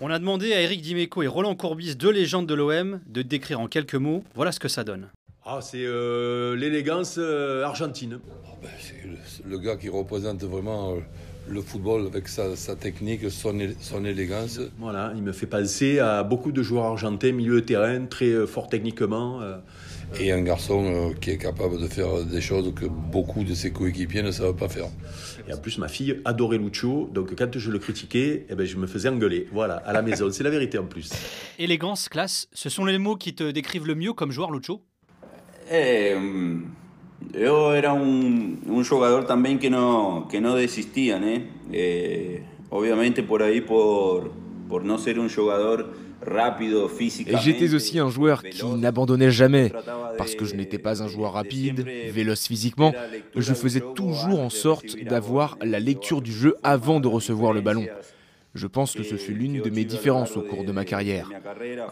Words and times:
On 0.00 0.10
a 0.10 0.20
demandé 0.20 0.52
à 0.52 0.60
Eric 0.60 0.80
Dimeco 0.80 1.24
et 1.24 1.26
Roland 1.26 1.56
Courbis, 1.56 1.96
deux 1.96 2.12
légendes 2.12 2.46
de 2.46 2.54
l'OM, 2.54 3.00
de 3.08 3.22
décrire 3.22 3.58
en 3.58 3.66
quelques 3.66 3.96
mots. 3.96 4.22
Voilà 4.36 4.52
ce 4.52 4.60
que 4.60 4.68
ça 4.68 4.84
donne. 4.84 5.08
Ah, 5.50 5.60
c'est 5.62 5.78
euh, 5.82 6.54
l'élégance 6.56 7.14
euh, 7.16 7.64
argentine. 7.64 8.20
Oh, 8.26 8.50
ben, 8.62 8.68
c'est 8.78 9.02
le, 9.02 9.16
le, 9.50 9.58
gars 9.58 9.76
qui 9.76 9.88
représente 9.88 10.44
vraiment 10.44 10.92
euh, 10.92 11.00
le 11.50 11.62
football 11.62 12.06
avec 12.06 12.28
sa, 12.28 12.56
sa 12.56 12.76
technique, 12.76 13.30
son, 13.30 13.58
son, 13.80 14.04
élégance. 14.04 14.60
Voilà, 14.78 15.12
il 15.16 15.22
me 15.22 15.32
fait 15.32 15.46
penser 15.46 15.98
à 15.98 16.22
beaucoup 16.22 16.52
de 16.52 16.62
joueurs 16.62 16.84
argentins, 16.84 17.32
milieu 17.32 17.60
de 17.60 17.66
terrain, 17.66 18.04
très 18.06 18.26
euh, 18.26 18.46
fort 18.46 18.68
techniquement. 18.68 19.40
Euh. 19.40 19.56
Et 20.18 20.32
un 20.32 20.40
garçon 20.40 20.84
euh, 20.84 21.14
qui 21.20 21.30
est 21.30 21.38
capable 21.38 21.80
de 21.80 21.86
faire 21.86 22.24
des 22.24 22.40
choses 22.40 22.72
que 22.74 22.86
beaucoup 22.86 23.44
de 23.44 23.54
ses 23.54 23.72
coéquipiers 23.72 24.22
ne 24.22 24.30
savent 24.30 24.54
pas 24.54 24.68
faire. 24.68 24.88
Et 25.48 25.52
en 25.52 25.58
plus, 25.58 25.78
ma 25.78 25.88
fille 25.88 26.20
adorait 26.24 26.58
Lucho, 26.58 27.10
donc 27.12 27.34
quand 27.34 27.58
je 27.58 27.70
le 27.70 27.78
critiquais, 27.78 28.46
eh 28.48 28.54
ben, 28.54 28.66
je 28.66 28.76
me 28.76 28.86
faisais 28.86 29.08
engueuler. 29.08 29.48
Voilà, 29.52 29.76
à 29.76 29.92
la 29.92 30.02
maison, 30.02 30.30
c'est 30.30 30.44
la 30.44 30.50
vérité 30.50 30.78
en 30.78 30.84
plus. 30.84 31.10
Élégance, 31.58 32.08
classe, 32.08 32.48
ce 32.52 32.68
sont 32.68 32.84
les 32.84 32.98
mots 32.98 33.16
qui 33.16 33.34
te 33.34 33.50
décrivent 33.50 33.86
le 33.86 33.94
mieux 33.94 34.12
comme 34.12 34.30
joueur 34.30 34.50
Lucho 34.50 34.82
eh, 35.70 36.16
Yo 37.32 37.74
era 37.74 37.92
un, 37.92 38.60
un 38.66 38.84
jugador 38.84 39.26
también 39.26 39.58
que 39.58 39.70
no, 39.70 40.28
que 40.30 40.40
no 40.40 40.54
desistían, 40.54 41.24
¿eh? 41.24 41.50
Eh, 41.72 42.42
obviamente 42.70 43.22
por 43.22 43.42
ahí 43.42 43.60
por, 43.60 44.32
por 44.68 44.84
no 44.84 44.98
ser 44.98 45.18
un 45.18 45.28
jugador 45.28 45.92
J'étais 47.40 47.74
aussi 47.74 47.98
un 47.98 48.10
joueur 48.10 48.42
qui 48.42 48.66
n'abandonnait 48.66 49.30
jamais, 49.30 49.72
parce 50.16 50.34
que 50.34 50.44
je 50.44 50.54
n'étais 50.54 50.78
pas 50.78 51.02
un 51.02 51.08
joueur 51.08 51.32
rapide, 51.32 51.80
véloce 52.10 52.46
physiquement, 52.46 52.92
je 53.36 53.54
faisais 53.54 53.82
toujours 53.94 54.40
en 54.40 54.50
sorte 54.50 54.96
d'avoir 55.04 55.58
la 55.62 55.78
lecture 55.78 56.20
du 56.20 56.32
jeu 56.32 56.56
avant 56.62 57.00
de 57.00 57.08
recevoir 57.08 57.52
le 57.52 57.60
ballon. 57.60 57.86
Je 58.58 58.66
pense 58.66 58.92
que 58.94 59.04
ce 59.04 59.14
fut 59.14 59.34
l'une 59.34 59.62
de 59.62 59.70
mes 59.70 59.84
différences 59.84 60.36
au 60.36 60.42
cours 60.42 60.64
de 60.64 60.72
ma 60.72 60.84
carrière. 60.84 61.30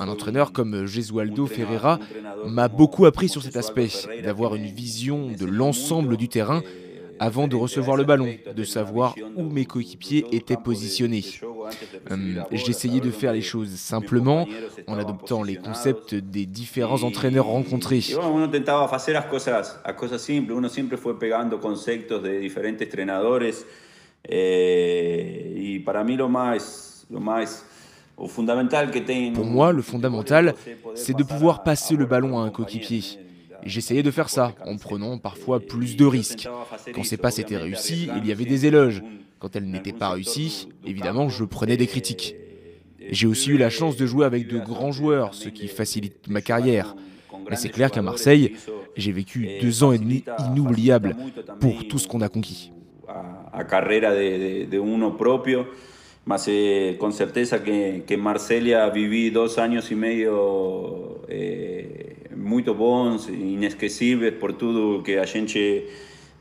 Un 0.00 0.08
entraîneur 0.08 0.52
comme 0.52 0.84
Gesualdo 0.84 1.46
Ferreira 1.46 2.00
m'a 2.44 2.66
beaucoup 2.66 3.06
appris 3.06 3.28
sur 3.28 3.40
cet 3.40 3.56
aspect, 3.56 3.88
d'avoir 4.24 4.56
une 4.56 4.66
vision 4.66 5.30
de 5.30 5.46
l'ensemble 5.46 6.16
du 6.16 6.28
terrain 6.28 6.62
avant 7.20 7.46
de 7.46 7.54
recevoir 7.54 7.96
le 7.96 8.02
ballon, 8.02 8.34
de 8.54 8.64
savoir 8.64 9.14
où 9.36 9.44
mes 9.44 9.64
coéquipiers 9.64 10.26
étaient 10.32 10.56
positionnés. 10.56 11.24
Hum, 12.10 12.44
j'essayais 12.50 13.00
de 13.00 13.10
faire 13.12 13.32
les 13.32 13.42
choses 13.42 13.70
simplement 13.76 14.48
en 14.88 14.98
adoptant 14.98 15.44
les 15.44 15.56
concepts 15.56 16.16
des 16.16 16.46
différents 16.46 17.04
entraîneurs 17.04 17.46
rencontrés. 17.46 18.02
Para 25.86 26.04
mí 26.04 26.16
lo 26.16 26.28
más, 26.28 27.06
lo 27.08 27.20
más 27.20 27.64
pour 29.34 29.44
moi, 29.44 29.72
le 29.74 29.82
fondamental, 29.82 30.54
c'est 30.94 31.14
de 31.14 31.22
pouvoir 31.22 31.62
passer 31.62 31.96
le 31.96 32.06
ballon 32.06 32.38
à 32.38 32.42
un 32.42 32.50
coéquipier. 32.50 33.02
J'essayais 33.62 34.02
de 34.02 34.10
faire 34.10 34.30
ça, 34.30 34.54
en 34.64 34.78
prenant 34.78 35.18
parfois 35.18 35.60
plus 35.60 35.96
de 35.96 36.06
risques. 36.06 36.48
Quand 36.94 37.04
ces 37.04 37.18
passes 37.18 37.38
étaient 37.38 37.58
réussies, 37.58 38.08
il 38.16 38.26
y 38.26 38.32
avait 38.32 38.46
des 38.46 38.64
éloges. 38.64 39.02
Quand 39.38 39.54
elles 39.54 39.68
n'étaient 39.68 39.92
pas 39.92 40.08
réussies, 40.08 40.68
évidemment, 40.86 41.28
je 41.28 41.44
prenais 41.44 41.76
des 41.76 41.86
critiques. 41.86 42.36
J'ai 43.10 43.26
aussi 43.26 43.50
eu 43.50 43.58
la 43.58 43.68
chance 43.68 43.96
de 43.96 44.06
jouer 44.06 44.24
avec 44.24 44.48
de 44.48 44.58
grands 44.58 44.92
joueurs, 44.92 45.34
ce 45.34 45.50
qui 45.50 45.68
facilite 45.68 46.26
ma 46.28 46.40
carrière. 46.40 46.96
Mais 47.50 47.56
c'est 47.56 47.68
clair 47.68 47.90
qu'à 47.90 48.00
Marseille, 48.00 48.56
j'ai 48.96 49.12
vécu 49.12 49.46
deux 49.60 49.84
ans 49.84 49.92
et 49.92 49.98
demi 49.98 50.24
inoubliables 50.50 51.16
pour 51.60 51.86
tout 51.86 51.98
ce 51.98 52.08
qu'on 52.08 52.22
a 52.22 52.30
conquis. 52.30 52.72
A 53.56 53.64
carrera 53.64 54.12
de, 54.12 54.66
de 54.66 54.78
uno 54.78 55.16
propio, 55.16 55.66
más 56.26 56.44
eh, 56.48 56.96
con 57.00 57.12
certeza 57.12 57.62
que, 57.64 58.04
que 58.06 58.16
Marsella 58.16 58.88
viví 58.90 59.30
dos 59.30 59.58
años 59.58 59.90
y 59.90 59.94
medio 59.94 61.22
eh, 61.28 62.28
muito 62.36 62.74
bons, 62.74 63.28
inesquecíveis 63.28 64.34
por 64.34 64.52
tudo 64.58 65.02
que 65.02 65.18
a 65.18 65.26
gente 65.26 65.88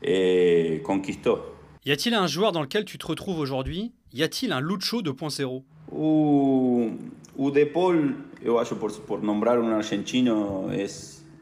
eh, 0.02 0.80
conquistou. 0.82 1.56
Y 1.84 1.92
a-t-il 1.92 2.14
un 2.16 2.26
joueur 2.26 2.52
dans 2.52 2.62
lequel 2.62 2.84
tu 2.84 2.98
te 2.98 3.06
retrouves 3.06 3.38
aujourd'hui 3.38 3.92
Y 4.12 4.24
a-t-il 4.24 4.52
un 4.52 4.60
Lucho 4.60 5.02
2.0 5.02 5.62
O, 5.92 6.90
o 7.36 7.50
De 7.52 7.64
Paul, 7.64 8.16
eu 8.42 8.58
acho, 8.58 8.74
por, 8.74 8.90
por 9.02 9.22
nombrar 9.22 9.60
um 9.60 9.68
argentino, 9.68 10.68
é, 10.72 10.84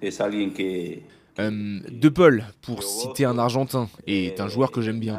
é 0.07 0.23
alguém 0.23 0.51
que 0.51 1.03
Euh, 1.41 1.81
de 1.91 2.09
Paul, 2.09 2.45
pour 2.63 2.83
citer 2.83 3.25
un 3.25 3.39
Argentin, 3.39 3.89
est 4.07 4.41
un 4.41 4.49
joueur 4.49 4.71
que 4.71 4.81
j'aime 4.81 5.01
bien. 5.01 5.19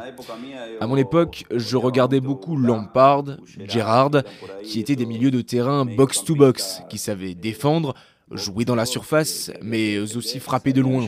À 0.80 0.86
mon 0.86 0.96
époque, 0.96 1.44
je 1.50 1.76
regardais 1.76 2.20
beaucoup 2.20 2.56
Lampard, 2.56 3.24
Gerrard, 3.66 4.22
qui 4.62 4.80
étaient 4.80 4.96
des 4.96 5.06
milieux 5.06 5.30
de 5.30 5.42
terrain 5.42 5.84
box-to-box, 5.84 6.82
qui 6.88 6.96
savaient 6.98 7.34
défendre, 7.34 7.94
jouer 8.30 8.64
dans 8.64 8.74
la 8.74 8.86
surface, 8.86 9.52
mais 9.62 9.98
aussi 9.98 10.40
frapper 10.40 10.72
de 10.72 10.80
loin. 10.80 11.06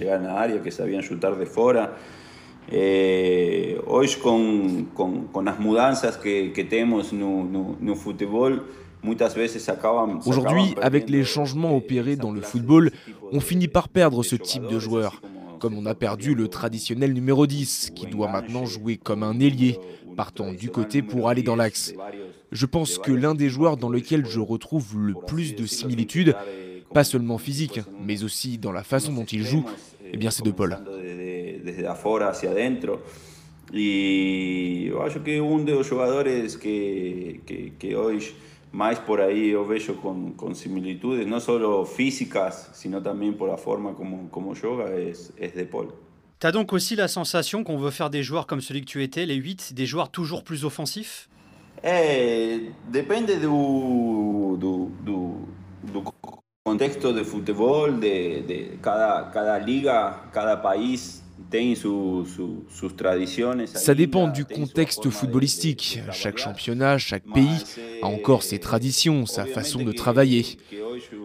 Aujourd'hui, 10.27 10.75
avec 10.81 11.09
les 11.09 11.25
changements 11.25 11.77
opérés 11.77 12.17
dans 12.17 12.33
le 12.33 12.41
football, 12.41 12.91
on 13.33 13.41
finit 13.41 13.69
par 13.69 13.89
perdre 13.89 14.23
ce 14.23 14.37
type 14.37 14.67
de 14.67 14.79
joueur. 14.79 15.21
Comme 15.61 15.77
on 15.77 15.87
a 15.87 15.95
perdu 15.95 16.35
le 16.35 16.49
traditionnel 16.49 17.13
numéro 17.13 17.47
10, 17.47 17.91
qui 17.95 18.07
doit 18.07 18.29
maintenant 18.31 18.65
jouer 18.65 18.97
comme 18.97 19.23
un 19.23 19.41
ailier, 19.41 19.79
partant 20.17 20.53
du 20.53 20.71
côté 20.71 21.03
pour 21.03 21.29
aller 21.29 21.43
dans 21.43 21.57
l'axe. 21.57 21.95
Je 22.53 22.67
pense 22.67 22.99
que 22.99 23.13
l'un 23.13 23.35
des 23.35 23.49
joueurs 23.49 23.77
dans 23.77 23.89
lequel 23.89 24.27
je 24.27 24.41
retrouve 24.41 24.97
le 24.99 25.15
plus 25.27 25.55
de 25.55 25.67
similitudes, 25.67 26.35
pas 26.93 27.05
seulement 27.05 27.39
physique, 27.39 27.81
mais 28.01 28.25
aussi 28.25 28.59
dans 28.59 28.73
la 28.73 28.83
façon 28.83 29.13
dont 29.13 29.25
il 29.25 29.43
joue, 29.45 29.65
eh 30.13 30.17
bien 30.17 30.31
c'est 30.31 30.45
De 30.45 30.51
Paul. 30.51 30.79
Et 33.75 34.91
je 34.91 34.97
pense 34.97 35.15
que 35.25 35.41
un 35.41 35.65
des 35.65 35.83
joueurs 35.83 36.25
que, 36.25 37.33
que, 37.47 37.69
que 37.79 38.19
mais 38.73 38.99
por 38.99 39.21
ahí 39.21 39.51
yo 39.51 39.65
veo 39.65 39.97
con, 40.01 40.33
con, 40.33 40.55
similitudes, 40.55 41.27
no 41.27 41.41
solo 41.41 41.85
físicas, 41.85 42.71
sino 42.75 43.03
también 43.03 43.37
por 43.37 43.49
la 43.49 43.57
forma 43.57 43.95
como, 43.95 44.31
como 44.31 44.55
yoga, 44.55 44.95
es, 44.95 45.33
es 45.39 45.55
de 45.55 45.65
Paul. 45.65 45.89
T'as 46.39 46.53
donc 46.53 46.73
aussi 46.73 46.95
la 46.95 47.09
sensation 47.09 47.65
qu'on 47.65 47.79
veut 47.79 47.91
faire 47.91 48.11
des 48.11 48.23
joueurs 48.23 48.47
comme 48.47 48.61
celui 48.61 48.83
que 48.83 48.87
tu 48.87 49.03
étais, 49.03 49.27
les 49.27 49.35
8, 49.35 49.75
des 49.75 49.87
joueurs 49.87 50.11
toujours 50.11 50.45
plus 50.45 50.65
offensifs? 50.65 51.29
Eh, 51.83 52.71
Depende 52.93 53.27
du, 53.27 54.59
du, 54.59 54.89
du, 55.05 55.93
du 55.93 56.01
contexto 56.69 57.13
de 57.13 57.25
football, 57.25 57.99
de, 57.99 58.43
de 58.47 58.77
cada, 58.83 59.31
cada 59.33 59.59
liga, 59.59 60.23
cada 60.33 60.57
país 60.57 61.23
Ça 63.75 63.95
dépend 63.95 64.29
du 64.29 64.45
contexte 64.45 65.09
footballistique. 65.09 66.01
Chaque 66.13 66.37
championnat, 66.37 66.99
chaque 66.99 67.25
pays 67.33 67.65
a 68.03 68.07
encore 68.07 68.43
ses 68.43 68.59
traditions, 68.59 69.25
sa 69.25 69.47
façon 69.47 69.83
de 69.83 69.93
travailler. 69.93 70.59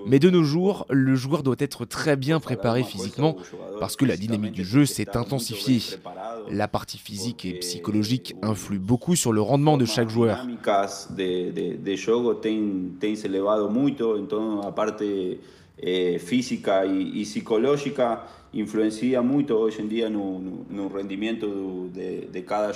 Mais 0.05 0.19
de 0.19 0.29
nos 0.29 0.43
jours, 0.43 0.85
le 0.89 1.15
joueur 1.15 1.43
doit 1.43 1.55
être 1.59 1.85
très 1.85 2.15
bien 2.15 2.39
préparé 2.39 2.83
physiquement 2.83 3.35
parce 3.79 3.95
que 3.95 4.05
la 4.05 4.17
dynamique 4.17 4.53
du 4.53 4.63
jeu 4.63 4.85
s'est 4.85 5.17
intensifiée. 5.17 5.81
La 6.49 6.67
partie 6.67 6.97
physique 6.97 7.45
et 7.45 7.53
psychologique 7.59 8.35
influe 8.41 8.79
beaucoup 8.79 9.15
sur 9.15 9.31
le 9.31 9.41
rendement 9.41 9.77
de 9.77 9.85
chaque 9.85 10.09
joueur. 10.09 10.45
Eh, 15.77 16.19
física 16.19 16.85
y, 16.85 17.19
y, 17.19 17.25
psicológica 17.25 18.23
influencia 18.53 19.21
mucho 19.23 19.59
hoy 19.59 19.73
en 19.79 19.89
día 19.89 20.07
no, 20.07 20.39
no, 20.39 20.65
no 20.69 20.87
rendimiento 20.87 21.47
de, 21.91 22.29
de, 22.31 22.45
cada. 22.45 22.71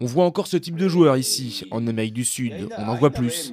On 0.00 0.06
voit 0.06 0.24
encore 0.24 0.46
ce 0.46 0.58
type 0.58 0.76
de 0.76 0.88
joueur 0.88 1.16
ici, 1.16 1.66
en 1.70 1.86
Amérique 1.86 2.12
du 2.12 2.24
Sud. 2.26 2.68
On 2.76 2.88
en 2.88 2.96
voit 2.96 3.10
plus. 3.10 3.52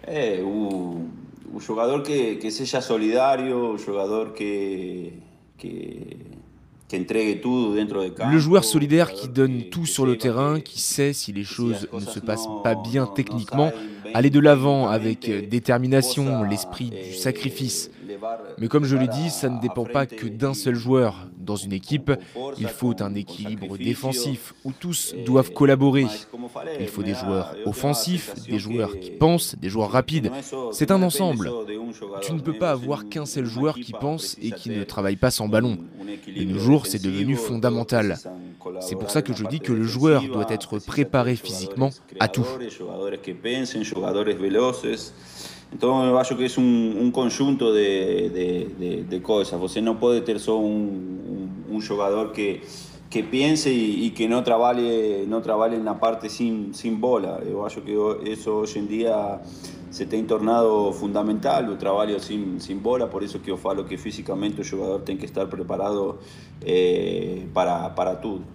Eh, 0.08 0.42
un, 0.44 1.10
un 1.54 1.60
jugador 1.60 2.04
que, 2.04 2.38
que 2.40 2.52
sea 2.52 2.82
solidario, 2.82 3.72
un 3.72 3.78
jugador 3.78 4.34
que, 4.34 5.22
que 5.58 6.18
Le 6.94 8.38
joueur 8.38 8.64
solidaire 8.64 9.14
qui 9.14 9.28
donne 9.28 9.64
tout 9.70 9.86
sur 9.86 10.06
le 10.06 10.18
terrain, 10.18 10.60
qui 10.60 10.82
sait 10.82 11.14
si 11.14 11.32
les 11.32 11.44
choses 11.44 11.88
ne 11.94 12.00
se 12.00 12.20
passent 12.20 12.48
pas 12.64 12.76
bien 12.76 13.06
techniquement, 13.08 13.72
aller 14.14 14.30
de 14.30 14.40
l'avant 14.40 14.88
avec 14.90 15.50
détermination, 15.50 16.44
l'esprit 16.44 16.92
du 16.92 17.14
sacrifice. 17.16 17.92
Mais 18.58 18.68
comme 18.68 18.86
je 18.86 18.96
l'ai 18.96 19.08
dit, 19.08 19.30
ça 19.30 19.50
ne 19.50 19.60
dépend 19.60 19.86
pas 19.86 20.06
que 20.06 20.28
d'un 20.28 20.54
seul 20.54 20.76
joueur. 20.76 21.28
Dans 21.38 21.56
une 21.56 21.74
équipe, 21.74 22.12
il 22.58 22.68
faut 22.68 22.96
un 23.02 23.16
équilibre 23.16 23.78
défensif 23.78 24.54
où 24.64 24.72
tous 24.72 25.16
doivent 25.26 25.52
collaborer. 25.52 26.06
Il 26.80 26.88
faut 26.88 27.04
des 27.04 27.14
joueurs 27.14 27.56
offensifs, 27.66 28.34
des 28.48 28.60
joueurs 28.60 29.00
qui 29.00 29.12
pensent, 29.12 29.56
des 29.56 29.70
joueurs 29.70 29.92
rapides. 29.92 30.32
C'est 30.72 30.92
un 30.92 31.02
ensemble. 31.02 31.52
Tu 32.22 32.34
ne 32.34 32.40
peux 32.40 32.58
pas 32.58 32.72
avoir 32.72 33.10
qu'un 33.10 33.26
seul 33.26 33.46
joueur 33.46 33.76
qui 33.76 33.94
pense 33.94 34.38
et 34.42 34.52
qui 34.52 34.70
ne 34.70 34.84
travaille 34.84 35.16
pas 35.16 35.32
sans 35.32 35.48
ballon. 35.48 35.78
De 36.28 36.44
nos 36.44 36.60
jours, 36.60 36.86
c'est 36.88 37.02
devenu 37.02 37.36
fondamental. 37.36 38.18
C'est 38.80 38.96
pour 38.96 39.10
ça 39.12 39.22
que 39.22 39.34
je 39.34 39.46
dis 39.46 39.60
que 39.60 39.74
le 39.74 39.84
joueur 39.84 40.24
doit 40.24 40.50
être 40.50 40.80
préparé 40.80 41.36
physiquement 41.36 41.90
à 42.20 42.28
tout. 42.28 42.48
Entonces, 45.72 46.10
eu 46.10 46.20
acho 46.20 46.36
que 46.36 46.46
es 46.46 46.58
un, 46.58 46.98
un 47.00 47.12
conjunto 47.12 47.74
de, 47.74 48.30
de, 48.30 49.04
de, 49.04 49.22
cosas. 49.22 49.60
Você 49.60 49.82
no 49.82 50.00
puede 50.00 50.22
ter 50.22 50.40
só 50.40 50.58
un 50.58 51.82
jugador 51.88 52.34
que, 52.34 52.62
que 53.12 53.24
piense 53.24 53.72
y, 53.72 54.06
y, 54.06 54.12
que 54.12 54.28
no 54.30 54.42
trabaje, 54.42 55.26
no 55.28 55.42
trabaje 55.42 55.76
en 55.76 55.84
la 55.84 56.00
parte 56.00 56.30
sin, 56.30 56.74
sin 56.74 57.02
bola. 57.02 57.40
Eu 57.46 57.66
acho 57.66 57.84
que 57.84 57.94
eso 58.26 58.60
hoy 58.60 58.70
en 58.76 58.88
día 58.88 59.42
se 59.92 60.06
tem 60.06 60.26
tornado 60.26 60.94
fundamental, 60.94 61.70
o 61.70 61.78
trabalho 61.78 62.18
sin, 62.20 62.62
sin 62.62 62.82
bola, 62.82 63.10
por 63.10 63.22
eso 63.24 63.42
que 63.42 63.52
eu 63.52 63.58
falo 63.58 63.86
que 63.86 63.98
físicamente 63.98 64.62
o 64.62 64.64
jugador 64.64 65.02
tem 65.02 65.18
que 65.18 65.26
estar 65.26 65.48
preparado 65.48 66.20
eh, 66.62 67.46
para, 67.54 67.94
para 67.94 68.16
tudo. 68.16 68.46